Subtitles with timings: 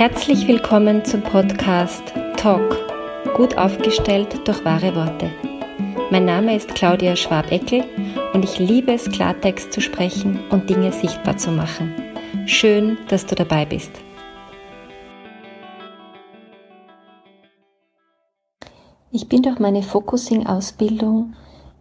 [0.00, 2.02] Herzlich willkommen zum Podcast
[2.38, 2.74] Talk,
[3.36, 5.30] gut aufgestellt durch wahre Worte.
[6.10, 7.84] Mein Name ist Claudia Schwab-Eckel
[8.32, 11.94] und ich liebe es, Klartext zu sprechen und Dinge sichtbar zu machen.
[12.46, 13.90] Schön, dass du dabei bist.
[19.10, 21.34] Ich bin durch meine Focusing-Ausbildung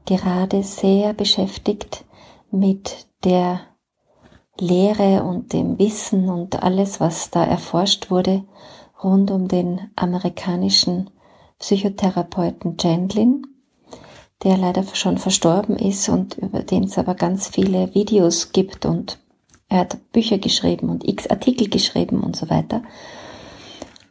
[0.05, 2.03] gerade sehr beschäftigt
[2.51, 3.61] mit der
[4.59, 8.43] Lehre und dem Wissen und alles, was da erforscht wurde
[9.03, 11.09] rund um den amerikanischen
[11.59, 13.47] Psychotherapeuten Jandlin,
[14.43, 19.19] der leider schon verstorben ist und über den es aber ganz viele Videos gibt und
[19.67, 22.81] er hat Bücher geschrieben und x Artikel geschrieben und so weiter.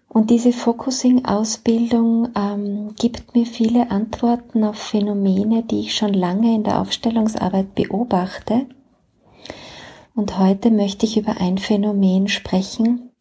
[0.08, 6.64] Und diese Focusing-Ausbildung ähm, gibt mir viele Antworten auf Phänomene, die ich schon lange in
[6.64, 8.66] der Aufstellungsarbeit beobachte
[10.18, 13.12] und heute möchte ich über ein Phänomen sprechen,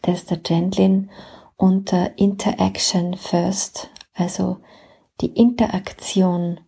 [0.00, 1.10] das der Gendlin
[1.58, 4.56] unter Interaction First, also
[5.20, 6.60] die Interaktion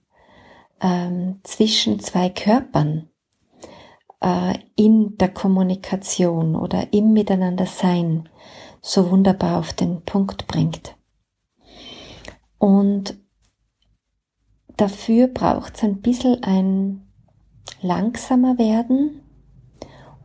[0.83, 3.09] ähm, zwischen zwei Körpern
[4.21, 8.29] äh, in der Kommunikation oder im Miteinandersein
[8.83, 10.97] so wunderbar auf den Punkt bringt.
[12.59, 13.17] Und
[14.77, 17.04] dafür braucht es ein bisschen ein
[17.85, 19.21] langsamer werden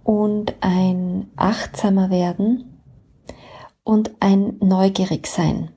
[0.03, 2.81] und ein achtsamer werden
[3.83, 5.69] und ein neugierig sein,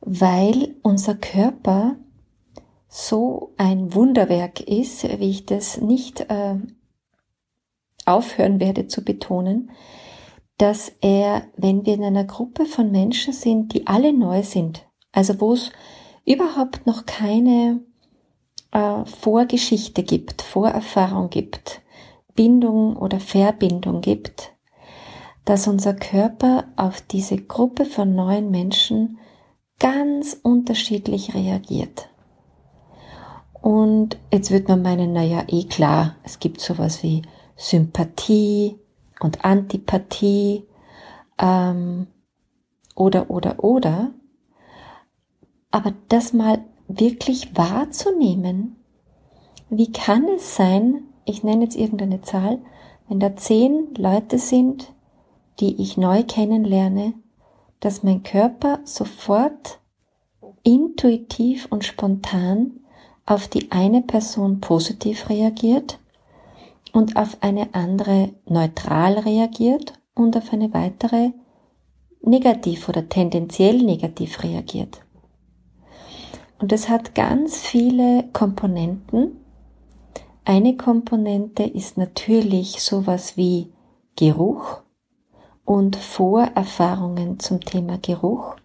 [0.00, 1.96] weil unser Körper
[2.88, 6.56] so ein Wunderwerk ist, wie ich das nicht äh,
[8.06, 9.70] aufhören werde zu betonen,
[10.56, 15.40] dass er, wenn wir in einer Gruppe von Menschen sind, die alle neu sind, also
[15.40, 15.72] wo es
[16.24, 17.80] überhaupt noch keine
[18.74, 21.80] äh, Vorgeschichte gibt, Vorerfahrung gibt,
[22.34, 24.52] Bindung oder Verbindung gibt,
[25.46, 29.18] dass unser Körper auf diese Gruppe von neuen Menschen
[29.78, 32.08] ganz unterschiedlich reagiert.
[33.52, 37.22] Und jetzt wird man meinen, naja, eh klar, es gibt sowas wie
[37.56, 38.78] Sympathie
[39.20, 40.66] und Antipathie
[41.38, 42.08] ähm,
[42.94, 44.12] oder, oder, oder.
[45.70, 48.76] Aber das mal wirklich wahrzunehmen,
[49.70, 52.58] wie kann es sein, ich nenne jetzt irgendeine Zahl,
[53.08, 54.92] wenn da zehn Leute sind,
[55.60, 57.14] die ich neu kennenlerne,
[57.80, 59.78] dass mein Körper sofort
[60.62, 62.80] intuitiv und spontan
[63.26, 65.98] auf die eine Person positiv reagiert
[66.92, 71.30] und auf eine andere neutral reagiert und auf eine weitere
[72.22, 75.03] negativ oder tendenziell negativ reagiert.
[76.58, 79.40] Und es hat ganz viele Komponenten.
[80.44, 83.72] Eine Komponente ist natürlich sowas wie
[84.16, 84.82] Geruch
[85.64, 88.56] und Vorerfahrungen zum Thema Geruch.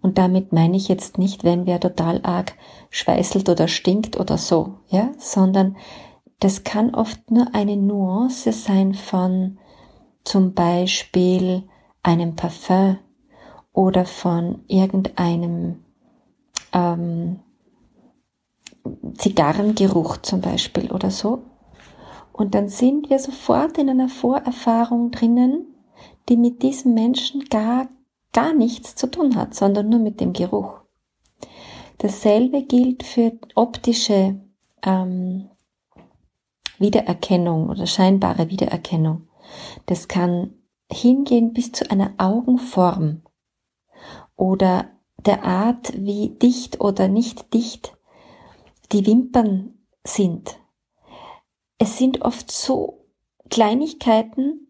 [0.00, 2.54] Und damit meine ich jetzt nicht, wenn wer total arg
[2.90, 5.76] schweißelt oder stinkt oder so, ja, sondern
[6.40, 9.58] das kann oft nur eine Nuance sein von
[10.24, 11.62] zum Beispiel
[12.02, 12.98] einem Parfum
[13.72, 15.84] oder von irgendeinem
[16.72, 17.40] ähm,
[19.14, 21.42] Zigarrengeruch zum Beispiel oder so.
[22.32, 25.66] Und dann sind wir sofort in einer Vorerfahrung drinnen,
[26.28, 27.88] die mit diesem Menschen gar,
[28.32, 30.80] gar nichts zu tun hat, sondern nur mit dem Geruch.
[31.98, 34.40] Dasselbe gilt für optische
[34.82, 35.48] ähm,
[36.78, 39.28] Wiedererkennung oder scheinbare Wiedererkennung.
[39.86, 40.54] Das kann
[40.90, 43.22] hingehen bis zu einer Augenform
[44.36, 44.90] oder
[45.26, 47.96] der Art, wie dicht oder nicht dicht
[48.92, 49.74] die Wimpern
[50.04, 50.58] sind.
[51.78, 53.06] Es sind oft so
[53.50, 54.68] Kleinigkeiten,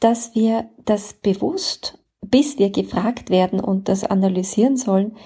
[0.00, 5.16] dass wir das bewusst, bis wir gefragt werden und das analysieren sollen,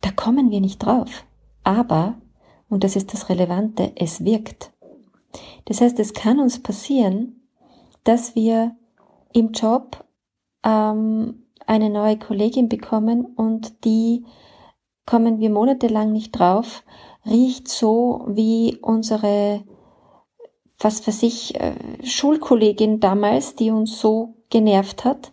[0.00, 1.24] da kommen wir nicht drauf.
[1.62, 2.20] Aber,
[2.68, 4.72] und das ist das Relevante, es wirkt.
[5.66, 7.48] Das heißt, es kann uns passieren,
[8.04, 8.76] dass wir
[9.32, 10.04] im Job
[10.64, 14.24] ähm, eine neue Kollegin bekommen und die
[15.04, 16.82] kommen wir monatelang nicht drauf,
[17.24, 19.62] riecht so wie unsere,
[20.78, 25.32] was für sich, äh, Schulkollegin damals, die uns so genervt hat,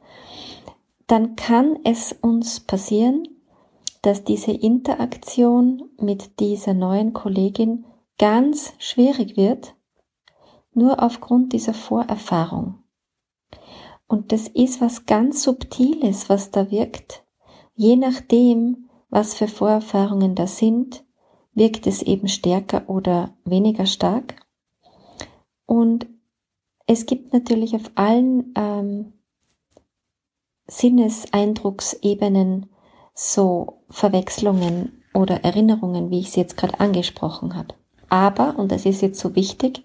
[1.08, 3.28] dann kann es uns passieren,
[4.02, 7.86] dass diese Interaktion mit dieser neuen Kollegin
[8.20, 9.76] ganz schwierig wird,
[10.74, 12.83] nur aufgrund dieser Vorerfahrung.
[14.14, 17.24] Und das ist was ganz Subtiles, was da wirkt.
[17.74, 21.04] Je nachdem, was für Vorerfahrungen da sind,
[21.56, 24.36] wirkt es eben stärker oder weniger stark.
[25.66, 26.06] Und
[26.86, 29.14] es gibt natürlich auf allen ähm,
[30.68, 32.68] Sinneseindrucksebenen
[33.16, 37.74] so Verwechslungen oder Erinnerungen, wie ich sie jetzt gerade angesprochen habe.
[38.10, 39.84] Aber, und das ist jetzt so wichtig,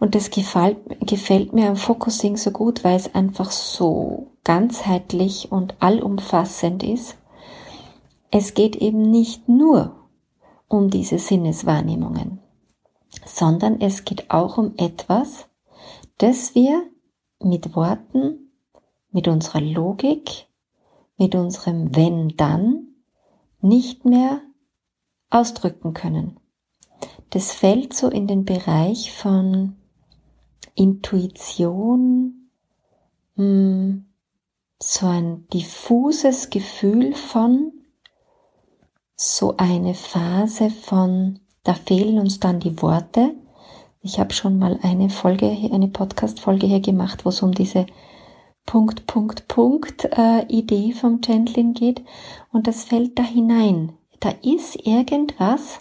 [0.00, 5.74] und das gefällt, gefällt mir am Focusing so gut, weil es einfach so ganzheitlich und
[5.80, 7.16] allumfassend ist.
[8.30, 9.94] Es geht eben nicht nur
[10.68, 12.40] um diese Sinneswahrnehmungen,
[13.26, 15.48] sondern es geht auch um etwas,
[16.18, 16.82] das wir
[17.38, 18.52] mit Worten,
[19.10, 20.46] mit unserer Logik,
[21.18, 22.86] mit unserem Wenn dann
[23.60, 24.40] nicht mehr
[25.28, 26.40] ausdrücken können.
[27.30, 29.76] Das fällt so in den Bereich von
[30.74, 32.50] Intuition,
[33.36, 34.06] hm,
[34.82, 37.72] so ein diffuses Gefühl von,
[39.16, 43.34] so eine Phase von, da fehlen uns dann die Worte.
[44.00, 47.84] Ich habe schon mal eine Folge, eine Podcast-Folge hier gemacht, wo es um diese
[48.64, 52.02] Punkt, Punkt, Punkt äh, Idee vom Channeling geht.
[52.50, 53.92] Und das fällt da hinein.
[54.20, 55.80] Da ist irgendwas,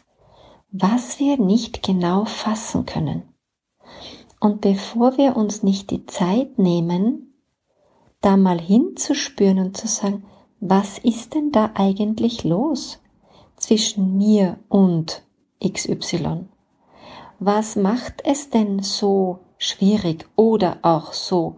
[0.71, 3.28] was wir nicht genau fassen können.
[4.39, 7.33] Und bevor wir uns nicht die Zeit nehmen,
[8.21, 10.23] da mal hinzuspüren und zu sagen,
[10.59, 13.01] was ist denn da eigentlich los
[13.55, 15.23] zwischen mir und
[15.63, 16.45] XY?
[17.39, 21.57] Was macht es denn so schwierig oder auch so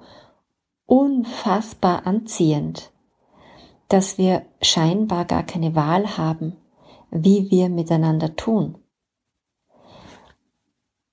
[0.85, 2.91] unfassbar anziehend,
[3.87, 6.55] dass wir scheinbar gar keine Wahl haben,
[7.09, 8.77] wie wir miteinander tun?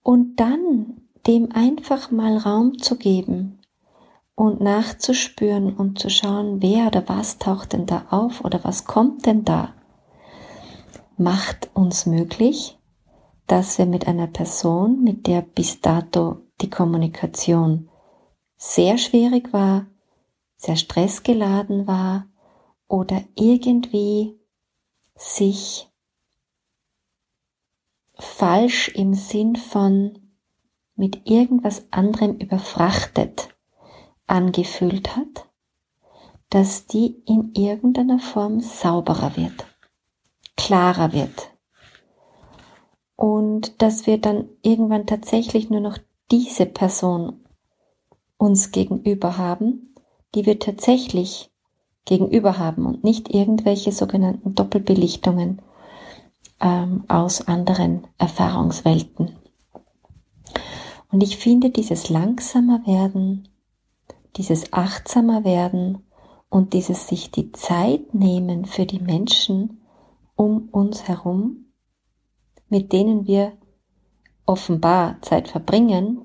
[0.02, 0.97] Und dann
[1.28, 3.58] dem einfach mal Raum zu geben
[4.34, 9.26] und nachzuspüren und zu schauen, wer oder was taucht denn da auf oder was kommt
[9.26, 9.74] denn da,
[11.18, 12.78] macht uns möglich,
[13.46, 17.90] dass wir mit einer Person, mit der bis dato die Kommunikation
[18.56, 19.86] sehr schwierig war,
[20.56, 22.26] sehr stressgeladen war
[22.88, 24.38] oder irgendwie
[25.14, 25.90] sich
[28.14, 30.27] falsch im Sinn von
[30.98, 33.48] mit irgendwas anderem überfrachtet
[34.26, 35.46] angefühlt hat,
[36.50, 39.66] dass die in irgendeiner Form sauberer wird,
[40.56, 41.50] klarer wird.
[43.16, 45.98] Und dass wir dann irgendwann tatsächlich nur noch
[46.30, 47.40] diese Person
[48.36, 49.94] uns gegenüber haben,
[50.34, 51.50] die wir tatsächlich
[52.04, 55.60] gegenüber haben und nicht irgendwelche sogenannten Doppelbelichtungen
[56.60, 59.37] ähm, aus anderen Erfahrungswelten.
[61.10, 63.48] Und ich finde dieses langsamer werden,
[64.36, 66.06] dieses achtsamer werden
[66.50, 69.80] und dieses sich die Zeit nehmen für die Menschen
[70.36, 71.72] um uns herum,
[72.68, 73.52] mit denen wir
[74.46, 76.22] offenbar Zeit verbringen,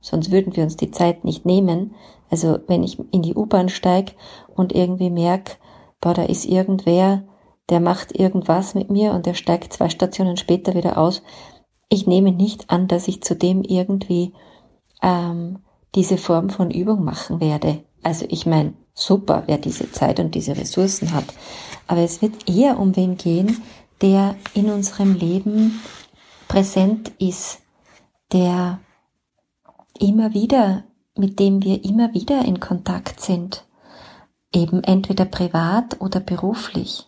[0.00, 1.94] sonst würden wir uns die Zeit nicht nehmen.
[2.30, 4.12] Also wenn ich in die U-Bahn steige
[4.54, 5.52] und irgendwie merke,
[6.00, 7.24] boah, da ist irgendwer,
[7.68, 11.22] der macht irgendwas mit mir und der steigt zwei Stationen später wieder aus,
[11.88, 14.32] ich nehme nicht an, dass ich zudem irgendwie
[15.02, 15.60] ähm,
[15.94, 17.82] diese Form von Übung machen werde.
[18.02, 21.24] Also ich meine, super, wer diese Zeit und diese Ressourcen hat.
[21.86, 23.62] Aber es wird eher um wen gehen,
[24.02, 25.80] der in unserem Leben
[26.46, 27.60] präsent ist,
[28.32, 28.80] der
[29.98, 30.84] immer wieder,
[31.16, 33.66] mit dem wir immer wieder in Kontakt sind,
[34.52, 37.06] eben entweder privat oder beruflich.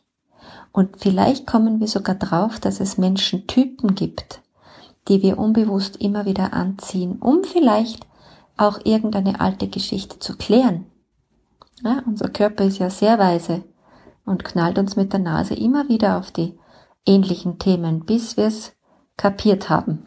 [0.73, 4.41] Und vielleicht kommen wir sogar drauf, dass es Menschentypen gibt,
[5.09, 8.07] die wir unbewusst immer wieder anziehen, um vielleicht
[8.57, 10.87] auch irgendeine alte Geschichte zu klären.
[11.83, 13.65] Ja, unser Körper ist ja sehr weise
[14.25, 16.59] und knallt uns mit der Nase immer wieder auf die
[17.07, 18.73] ähnlichen Themen, bis wir es
[19.17, 20.07] kapiert haben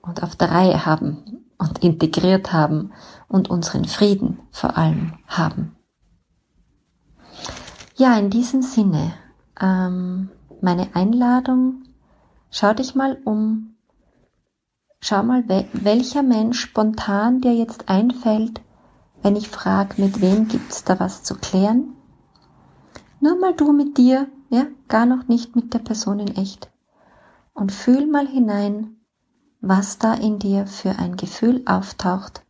[0.00, 2.92] und auf der Reihe haben und integriert haben
[3.26, 5.76] und unseren Frieden vor allem haben.
[7.96, 9.12] Ja, in diesem Sinne,
[9.60, 11.82] ähm, meine Einladung,
[12.50, 13.74] schau dich mal um
[15.00, 18.60] Schau mal, welcher Mensch spontan dir jetzt einfällt,
[19.22, 21.94] wenn ich frage, mit wem gibt's da was zu klären?
[23.20, 26.70] Nur mal du mit dir, ja, gar noch nicht mit der Person in echt.
[27.54, 28.96] Und fühl mal hinein,
[29.60, 32.44] was da in dir für ein Gefühl auftaucht,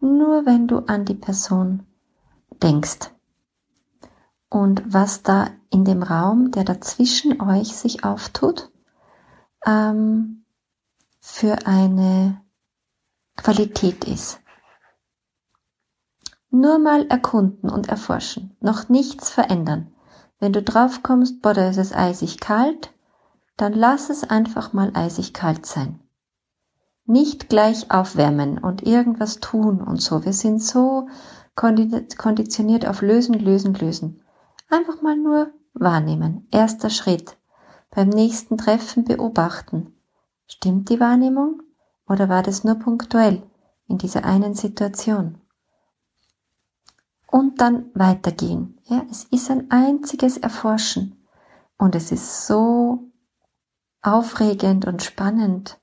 [0.00, 1.86] nur wenn du an die Person
[2.62, 3.10] denkst.
[4.48, 8.70] Und was da in dem Raum, der dazwischen euch sich auftut,
[9.66, 10.39] ähm,
[11.20, 12.40] für eine
[13.36, 14.40] Qualität ist.
[16.50, 19.94] Nur mal erkunden und erforschen, noch nichts verändern.
[20.40, 22.92] Wenn du drauf kommst, boah, da ist es eisig kalt,
[23.56, 26.00] dann lass es einfach mal eisig kalt sein.
[27.04, 30.24] Nicht gleich aufwärmen und irgendwas tun und so.
[30.24, 31.08] Wir sind so
[31.54, 34.22] konditioniert auf Lösen, Lösen, Lösen.
[34.68, 36.48] Einfach mal nur wahrnehmen.
[36.50, 37.36] Erster Schritt.
[37.90, 39.99] Beim nächsten Treffen beobachten.
[40.50, 41.62] Stimmt die Wahrnehmung
[42.08, 43.40] oder war das nur punktuell
[43.86, 45.40] in dieser einen Situation?
[47.28, 48.76] Und dann weitergehen.
[48.86, 51.24] Ja, es ist ein einziges Erforschen.
[51.78, 52.98] Und es ist so
[54.02, 55.78] aufregend und spannend,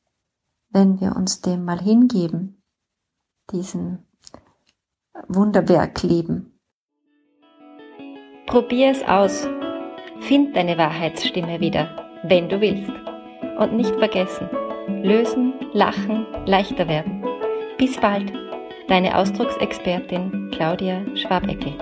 [0.70, 2.62] wenn wir uns dem mal hingeben,
[3.52, 4.06] diesen
[5.30, 6.60] Wunderwerk leben.
[8.48, 9.48] Probier es aus.
[10.20, 13.17] Find deine Wahrheitsstimme wieder, wenn du willst.
[13.58, 14.50] Und nicht vergessen,
[15.04, 17.24] lösen, lachen, leichter werden.
[17.78, 18.32] Bis bald,
[18.88, 21.74] deine Ausdrucksexpertin Claudia Schwabeckel.